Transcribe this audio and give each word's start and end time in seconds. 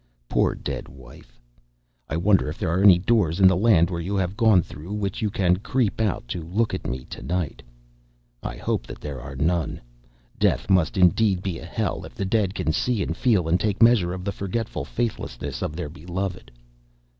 Poor 0.27 0.55
dead 0.55 0.87
wife, 0.87 1.39
I 2.09 2.17
wonder 2.17 2.49
if 2.49 2.57
there 2.57 2.69
are 2.71 2.81
any 2.81 2.97
doors 2.97 3.39
in 3.39 3.47
the 3.47 3.55
land 3.55 3.91
where 3.91 4.01
you 4.01 4.15
have 4.15 4.35
gone 4.35 4.63
through 4.63 4.93
which 4.93 5.21
you 5.21 5.29
can 5.29 5.57
creep 5.57 6.01
out 6.01 6.27
to 6.29 6.41
look 6.41 6.73
at 6.73 6.87
me 6.87 7.05
to 7.05 7.21
night? 7.21 7.61
I 8.41 8.55
hope 8.57 8.87
that 8.87 8.99
there 8.99 9.21
are 9.21 9.35
none. 9.35 9.79
Death 10.39 10.71
must 10.71 10.97
indeed 10.97 11.43
be 11.43 11.59
a 11.59 11.65
hell 11.65 12.03
if 12.03 12.15
the 12.15 12.25
dead 12.25 12.55
can 12.55 12.73
see 12.73 13.03
and 13.03 13.15
feel 13.15 13.47
and 13.47 13.59
take 13.59 13.79
measure 13.83 14.11
of 14.11 14.25
the 14.25 14.31
forgetful 14.31 14.85
faithlessness 14.85 15.61
of 15.61 15.75
their 15.75 15.87
beloved. 15.87 16.49